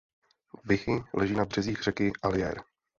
Vichy 0.65 1.03
leží 1.13 1.33
na 1.35 1.45
březích 1.45 1.81
řeky 1.81 2.11
Allier. 2.21 2.61